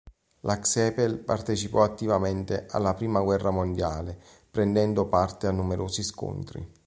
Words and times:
Lo 0.39 0.57
"Csepel" 0.61 1.19
partecipò 1.19 1.83
attivamente 1.83 2.65
alla 2.71 2.95
prima 2.95 3.19
guerra 3.21 3.51
mondiale, 3.51 4.19
prendendo 4.49 5.05
parte 5.07 5.45
a 5.45 5.51
numerosi 5.51 6.01
scontri. 6.01 6.67